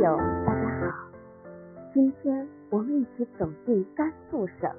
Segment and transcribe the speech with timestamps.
[0.00, 1.10] 友，大家好，
[1.94, 4.70] 今天我们一起走进甘肃省。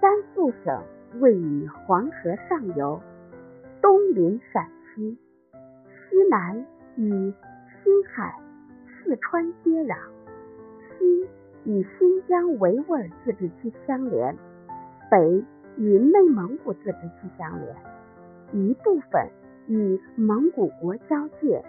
[0.00, 0.82] 甘肃省
[1.20, 3.00] 位于黄河上游，
[3.80, 5.16] 东临陕西，
[5.86, 6.66] 西南
[6.96, 7.08] 与
[7.82, 8.36] 青海、
[8.88, 9.96] 四川接壤，
[10.98, 11.28] 西
[11.64, 14.36] 与新疆维吾尔自治区相连，
[15.08, 15.44] 北
[15.76, 17.76] 与内蒙古自治区相连，
[18.52, 19.28] 一部分
[19.68, 21.64] 与蒙古国交界，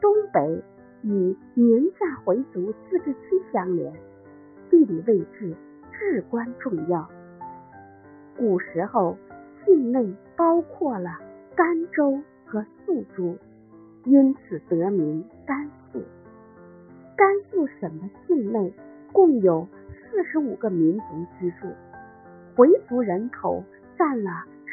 [0.00, 0.62] 东北
[1.02, 3.92] 与宁夏回族自治区相连，
[4.68, 5.56] 地理位置
[5.92, 7.08] 至关重要。
[8.36, 9.16] 古时候，
[9.64, 11.18] 境内包括了
[11.54, 13.36] 甘州和肃州，
[14.04, 16.02] 因此得名甘肃。
[17.16, 18.72] 甘肃省的境内
[19.12, 19.66] 共有
[20.10, 21.04] 四十五个民族
[21.38, 21.66] 居住，
[22.56, 23.62] 回族人口
[23.98, 24.30] 占了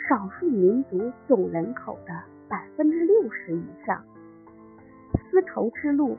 [0.07, 2.13] 少数民族总人口的
[2.47, 4.03] 百分之六十以上。
[5.37, 6.17] 丝绸之路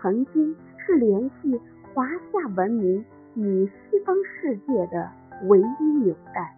[0.00, 1.60] 曾经是联系
[1.92, 5.06] 华夏文明与西方世界的
[5.50, 6.56] 唯一纽带。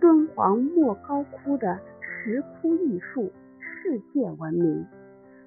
[0.00, 4.84] 敦煌莫高窟的石窟艺术世界闻名，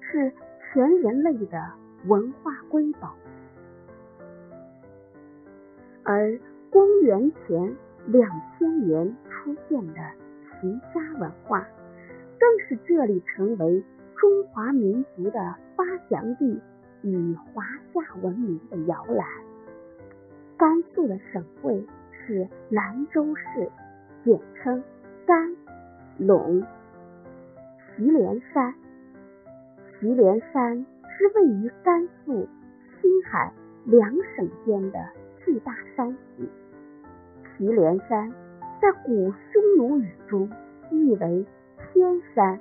[0.00, 0.32] 是
[0.72, 1.62] 全人类的
[2.06, 3.14] 文化瑰宝。
[6.02, 10.00] 而公元前两千年出现的
[10.62, 11.68] 齐家文化，
[12.40, 13.84] 更是这里成为
[14.22, 16.60] 中华民族的发祥地
[17.02, 19.26] 与华夏文明的摇篮。
[20.56, 23.68] 甘肃的省会是兰州市。
[24.24, 24.84] 简称
[25.26, 25.56] 甘
[26.20, 26.64] 陇
[27.96, 28.72] 祁连山。
[29.98, 32.48] 祁连山是位于甘肃、
[33.00, 33.52] 青海
[33.84, 35.00] 两省间的
[35.44, 36.48] 巨大山系。
[37.58, 38.32] 祁连山
[38.80, 40.48] 在古匈奴语中
[40.92, 41.44] 意为
[41.92, 42.60] 天山，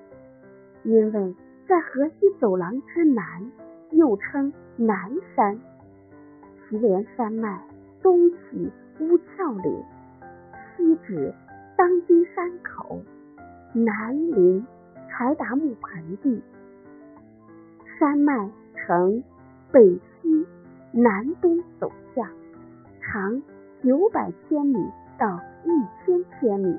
[0.84, 1.36] 因为
[1.67, 3.52] 在河西走廊之南，
[3.92, 5.59] 又称南山。
[6.70, 7.63] 祁连山脉
[8.02, 9.84] 东起乌鞘岭，
[10.75, 11.34] 西至。
[11.78, 13.02] 当今山口
[13.74, 14.66] 南临
[15.09, 16.41] 柴达木盆地，
[17.97, 19.24] 山脉呈
[19.72, 20.46] 北西
[20.91, 22.28] 南东走向，
[23.02, 23.41] 长
[23.84, 24.78] 九百千米
[25.18, 26.78] 到一千千米，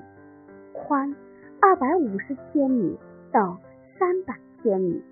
[0.72, 1.12] 宽
[1.60, 2.96] 二百五十千米
[3.32, 3.58] 到
[3.98, 5.02] 三百千米，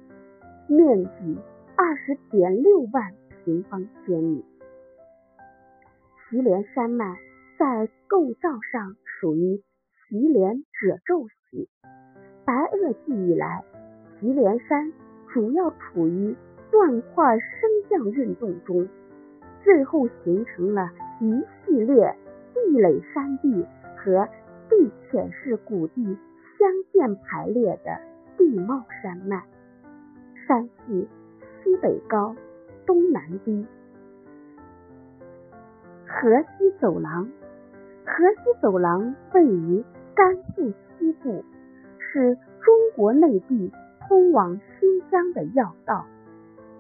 [0.69, 1.39] 面积
[1.77, 3.13] 二十点六万
[3.45, 4.45] 平方千米。
[6.29, 7.17] 祁连山脉
[7.59, 9.63] 在构造上属于。
[10.09, 11.69] 祁连褶皱系，
[12.45, 13.63] 白垩纪以来，
[14.19, 14.93] 祁连山
[15.33, 16.35] 主要处于
[16.73, 18.89] 断块升降运动中，
[19.63, 20.91] 最后形成了
[21.21, 21.31] 一
[21.65, 22.17] 系列
[22.53, 23.65] 地垒山地
[23.97, 24.29] 和
[24.69, 26.03] 地浅式谷地
[26.59, 28.01] 相间排列的
[28.41, 29.45] 地貌山脉。
[30.49, 31.07] 山系
[31.63, 32.35] 西北高，
[32.87, 33.67] 东南低。
[36.07, 37.29] 河西走廊，
[38.07, 39.85] 河西走廊位于。
[40.13, 41.45] 甘肃西部
[41.99, 46.05] 是中国内地通往新疆的要道，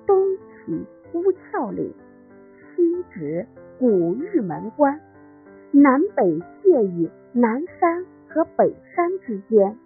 [0.06, 0.84] 东起
[1.14, 1.94] 乌鞘岭，
[2.76, 3.46] 西至
[3.78, 5.00] 古玉门关，
[5.70, 9.78] 南北介于南山和北山之间，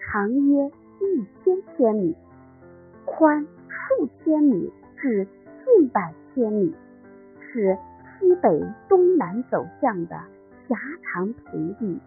[0.00, 0.68] 长约
[1.00, 2.16] 一千千米，
[3.04, 5.26] 宽数千米至
[5.64, 6.74] 近百千米，
[7.40, 7.76] 是
[8.18, 10.16] 西北东南走向的
[10.68, 12.00] 狭长平地。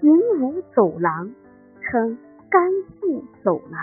[0.00, 1.32] 形如走廊，
[1.80, 2.18] 称
[2.50, 3.80] 甘肃走廊，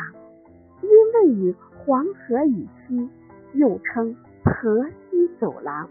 [0.82, 3.10] 因位于黄河以西，
[3.54, 5.88] 又称河西走廊。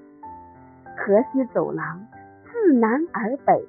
[0.96, 2.06] 河西走廊
[2.44, 3.66] 自南而北，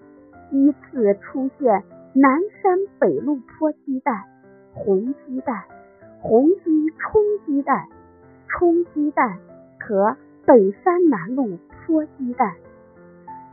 [0.51, 4.25] 依次出现南山北路坡地带、
[4.73, 5.65] 红基带、
[6.21, 7.87] 红鸡冲基带、
[8.47, 9.37] 冲基带
[9.79, 10.15] 和
[10.45, 12.55] 北山南路坡基带。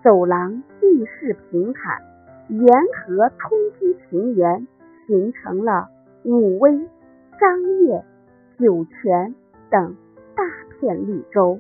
[0.03, 2.03] 走廊地势平坦。
[2.49, 4.69] 沿河冲积平原
[5.09, 5.89] 形成了
[6.23, 6.89] 武威、
[7.41, 8.05] 张掖、
[8.57, 9.35] 酒泉
[9.69, 9.97] 等
[10.37, 10.45] 大
[10.79, 11.59] 片绿洲，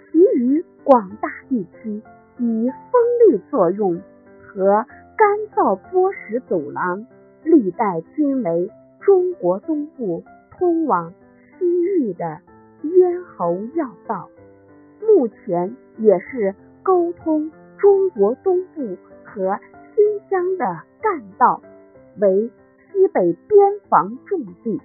[0.00, 2.00] 其余广大地区
[2.38, 4.00] 以风力作用
[4.40, 4.86] 和
[5.18, 7.06] 干燥波石走廊，
[7.42, 8.70] 历代均为
[9.04, 11.12] 中国东部通往
[11.58, 12.40] 西域的
[12.82, 14.28] 咽喉要道，
[15.00, 19.58] 目前也是沟通中国东部和。
[19.96, 21.62] 新疆的干道
[22.18, 22.50] 为
[22.90, 24.80] 西北边防重地。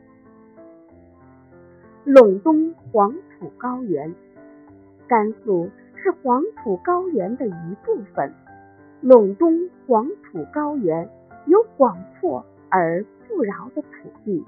[2.06, 4.14] 陇东黄土高原，
[5.08, 8.32] 甘肃是黄土高原的一部分。
[9.04, 11.10] 陇东黄土高原
[11.48, 13.04] 有广阔而
[13.40, 13.88] 富饶的土
[14.26, 14.46] 地，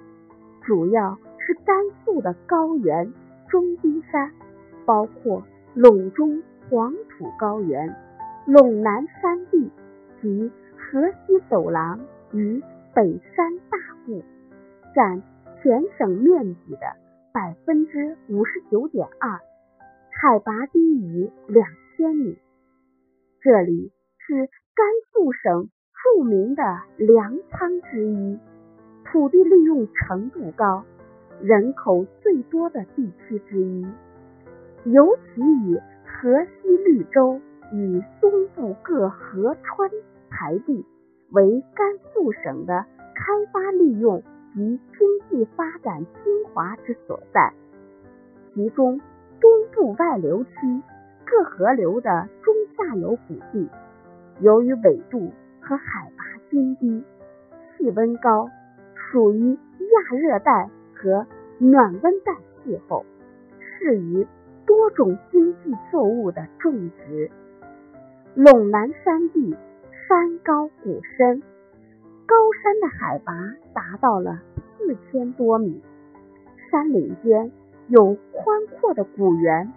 [0.66, 3.14] 主要是甘肃的高原
[3.48, 4.30] 中低山，
[4.86, 5.42] 包括
[5.74, 7.96] 陇中黄土高原、
[8.46, 9.72] 陇南山地
[10.22, 12.02] 及河西走廊
[12.34, 12.62] 与
[12.94, 14.22] 北山大部，
[14.94, 15.24] 占
[15.64, 16.82] 全省面积的
[17.34, 19.40] 百分之五十九点二，
[20.22, 21.66] 海拔低于两
[21.96, 22.38] 千米。
[23.40, 25.70] 这里是甘肃省
[26.18, 26.62] 著名的
[26.98, 28.38] 粮仓之一，
[29.12, 30.86] 土地利用程度高。
[31.42, 33.86] 人口最多的地区之一，
[34.86, 35.76] 尤其以
[36.06, 37.42] 河西绿洲
[37.74, 39.90] 与东部各河川
[40.30, 40.86] 台地
[41.32, 42.86] 为甘肃省的
[43.16, 44.22] 开发利用
[44.54, 47.52] 及经济发展精华之所在。
[48.54, 49.02] 其中，
[49.42, 50.52] 东部外流区
[51.26, 53.68] 各河流的中下游谷地，
[54.42, 57.04] 由于纬度和海拔均低，
[57.76, 58.48] 气温高，
[59.12, 60.70] 属于亚热带。
[61.04, 61.26] 和
[61.58, 62.32] 暖温带
[62.64, 63.04] 气候
[63.60, 64.28] 适宜
[64.68, 67.32] 多种经济作物的种植。
[68.36, 69.58] 陇南山地
[70.08, 71.42] 山高谷深，
[72.28, 73.34] 高山的海拔
[73.74, 74.40] 达到了
[74.78, 75.82] 四千多米，
[76.70, 77.52] 山岭间
[77.88, 79.74] 有宽阔的谷原